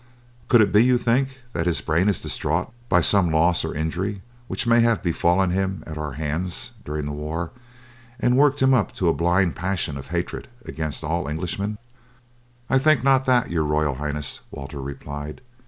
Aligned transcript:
Could 0.47 0.61
it 0.61 0.73
be, 0.73 0.97
think 0.97 1.27
you, 1.29 1.33
that 1.53 1.67
his 1.67 1.79
brain 1.79 2.09
is 2.09 2.19
distraught 2.21 2.73
by 2.89 3.01
some 3.01 3.29
loss 3.31 3.63
or 3.63 3.75
injury 3.75 4.23
which 4.47 4.65
may 4.65 4.79
have 4.81 5.03
befallen 5.03 5.51
him 5.51 5.83
at 5.85 5.95
our 5.95 6.13
hands 6.13 6.71
during 6.83 7.05
the 7.05 7.11
war 7.11 7.51
and 8.19 8.35
worked 8.35 8.63
him 8.63 8.73
up 8.73 8.95
to 8.95 9.09
a 9.09 9.13
blind 9.13 9.55
passion 9.55 9.97
of 9.99 10.07
hatred 10.07 10.47
against 10.65 11.03
all 11.03 11.27
Englishmen?" 11.29 11.77
"I 12.67 12.79
think 12.79 13.03
not 13.03 13.25
that, 13.25 13.51
your 13.51 13.63
Royal 13.63 13.93
Highness," 13.93 14.39
Walter 14.49 14.81
replied. 14.81 15.39